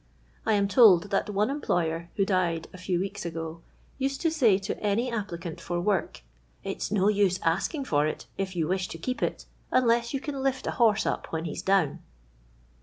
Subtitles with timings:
[0.47, 3.61] I am told that one employer, who died a few weeks ago,
[3.99, 6.23] used to say to any applicant for work,
[6.65, 10.41] l\'% no use asking for it, if you wish to keep it, unless you con
[10.41, 11.99] lift a horse up when he 's down."